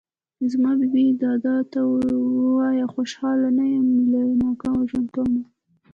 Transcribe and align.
زما 0.51 0.71
بې 0.79 0.87
بې 0.93 1.03
دادا 1.23 1.55
ته 1.71 1.79
وايه 2.55 2.85
خوشحاله 2.93 3.47
نه 3.57 3.65
يم 3.73 3.87
له 4.11 4.21
ناکامه 4.41 4.83
ژوند 4.89 5.07
کومه 5.15 5.43